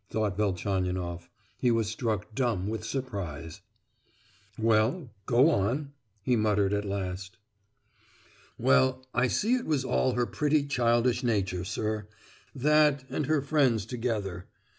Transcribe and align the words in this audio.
thought 0.09 0.35
Velchaninoff; 0.35 1.29
he 1.59 1.69
was 1.69 1.87
struck 1.87 2.33
dumb 2.33 2.67
with 2.67 2.83
surprise. 2.83 3.61
"Well, 4.57 5.11
go 5.27 5.51
on!" 5.51 5.91
he 6.23 6.35
muttered 6.35 6.73
at 6.73 6.85
last. 6.85 7.37
"Well, 8.57 9.05
I 9.13 9.27
see 9.27 9.53
it 9.53 9.67
was 9.67 9.85
all 9.85 10.13
her 10.13 10.25
pretty 10.25 10.63
childish 10.65 11.21
nature, 11.21 11.63
sir—that 11.63 13.03
and 13.11 13.27
her 13.27 13.43
friends 13.43 13.85
together. 13.85 14.47